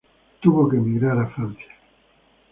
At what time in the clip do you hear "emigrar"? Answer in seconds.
0.77-1.19